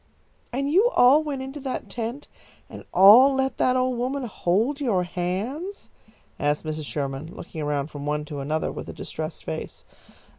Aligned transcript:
"And 0.51 0.71
you 0.71 0.89
all 0.95 1.21
went 1.23 1.43
into 1.43 1.59
that 1.59 1.87
tent 1.87 2.27
and 2.71 2.83
all 2.91 3.35
let 3.35 3.59
that 3.59 3.75
old 3.75 3.99
woman 3.99 4.23
hold 4.23 4.81
your 4.81 5.03
hands?" 5.03 5.91
asked 6.39 6.65
Mrs. 6.65 6.87
Sherman, 6.87 7.35
looking 7.35 7.61
around 7.61 7.91
from 7.91 8.07
one 8.07 8.25
to 8.25 8.39
another 8.39 8.71
with 8.71 8.89
a 8.89 8.93
distressed 8.93 9.43
face. 9.43 9.85